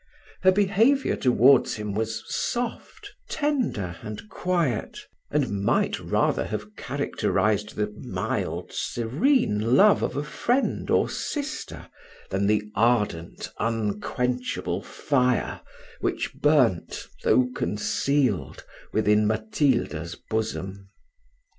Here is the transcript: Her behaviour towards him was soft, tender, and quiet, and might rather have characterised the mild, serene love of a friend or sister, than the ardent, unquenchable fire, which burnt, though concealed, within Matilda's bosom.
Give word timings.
Her 0.41 0.51
behaviour 0.51 1.15
towards 1.15 1.75
him 1.75 1.93
was 1.93 2.23
soft, 2.25 3.11
tender, 3.29 3.97
and 4.01 4.27
quiet, 4.29 4.97
and 5.29 5.61
might 5.63 5.99
rather 5.99 6.45
have 6.45 6.75
characterised 6.75 7.75
the 7.75 7.93
mild, 7.95 8.73
serene 8.73 9.75
love 9.75 10.01
of 10.01 10.15
a 10.17 10.23
friend 10.23 10.89
or 10.89 11.07
sister, 11.07 11.87
than 12.31 12.47
the 12.47 12.63
ardent, 12.73 13.51
unquenchable 13.59 14.81
fire, 14.81 15.61
which 15.99 16.33
burnt, 16.33 17.05
though 17.23 17.51
concealed, 17.55 18.65
within 18.91 19.27
Matilda's 19.27 20.15
bosom. 20.15 20.89